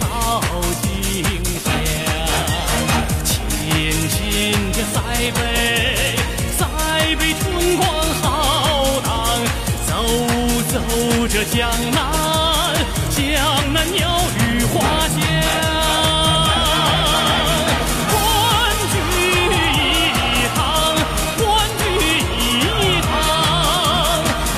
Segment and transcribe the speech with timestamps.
[0.00, 0.42] 好
[0.82, 1.22] 景
[1.62, 1.66] 象
[3.24, 3.30] 亲
[4.08, 4.18] 亲
[4.72, 4.96] 这塞
[5.36, 5.38] 北
[6.58, 6.66] 塞
[7.16, 7.88] 北春光
[8.20, 8.24] 浩
[9.02, 9.08] 荡
[9.86, 9.90] 走
[10.72, 10.74] 走
[11.28, 11.96] 这江南
[13.10, 13.22] 江
[13.72, 14.74] 南鸟语花
[15.06, 15.16] 香
[18.10, 18.12] 欢
[18.90, 18.94] 聚
[19.54, 20.58] 一堂
[21.38, 21.46] 欢
[21.78, 21.80] 聚
[22.34, 22.36] 一
[23.02, 23.06] 堂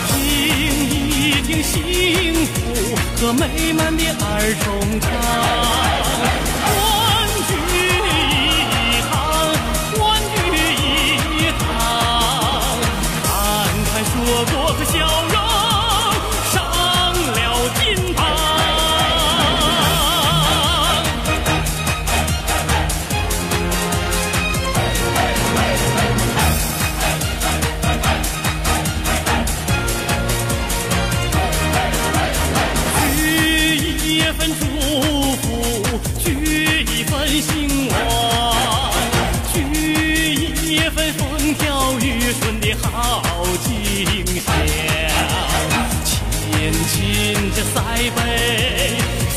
[0.08, 0.16] 听
[0.88, 1.76] 一听幸
[2.46, 2.69] 福
[3.20, 5.10] 和美满的儿童唱
[6.64, 7.52] 欢聚
[8.08, 9.12] 一堂
[9.92, 10.00] 欢
[10.32, 10.40] 聚
[11.36, 11.62] 一堂。
[13.22, 13.28] 看
[13.84, 14.16] 看和
[42.74, 43.22] 好
[43.64, 44.54] 景象
[46.04, 47.80] 亲亲这塞
[48.16, 48.18] 北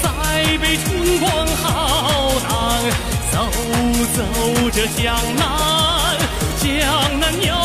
[0.01, 2.51] 塞北春光浩荡
[3.31, 3.35] 走
[4.15, 4.17] 走
[4.71, 6.17] 这江南
[6.59, 7.62] 江南鸟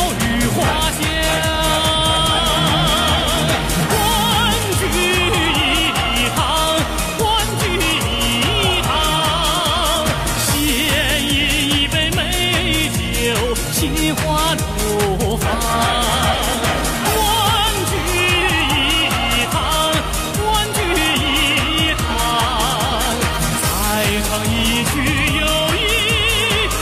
[24.21, 24.91] 唱一曲
[25.39, 25.41] 友
[25.75, 25.77] 谊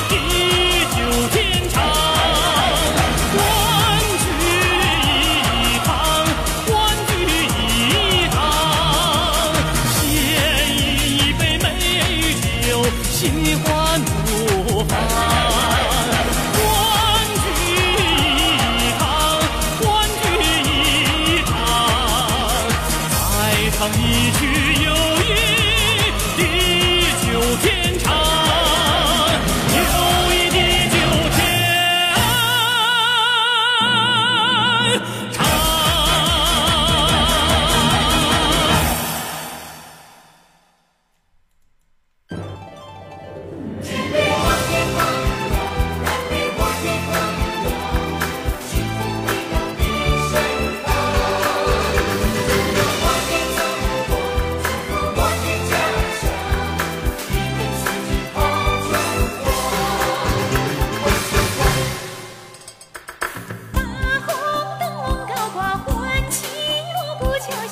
[0.09, 0.11] 地
[0.95, 0.97] 久
[1.31, 1.35] 天
[1.69, 1.75] 长，
[3.33, 3.37] 欢
[4.19, 4.25] 聚
[5.05, 5.87] 一堂，
[6.65, 6.67] 欢
[7.07, 7.09] 聚
[7.55, 8.35] 一堂，
[10.01, 10.01] 献
[11.07, 11.65] 一杯美
[12.41, 12.67] 酒，
[13.11, 13.15] 心
[13.63, 13.65] 欢
[14.01, 14.29] 怒
[14.85, 14.91] 放，
[16.57, 16.59] 欢
[17.37, 17.45] 聚
[18.01, 19.01] 一堂，
[19.79, 19.85] 欢
[20.23, 20.25] 聚
[20.65, 21.51] 一堂，
[23.31, 23.33] 再
[23.77, 24.01] 唱一
[24.39, 24.86] 曲。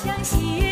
[0.06, 0.65] 相信。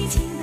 [0.00, 0.39] 喜庆